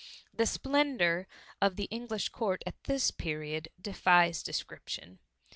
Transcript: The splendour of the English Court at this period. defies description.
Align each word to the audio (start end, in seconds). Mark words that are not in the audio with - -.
The 0.33 0.47
splendour 0.47 1.27
of 1.61 1.75
the 1.75 1.83
English 1.91 2.29
Court 2.29 2.63
at 2.65 2.85
this 2.85 3.11
period. 3.11 3.69
defies 3.79 4.41
description. 4.41 5.19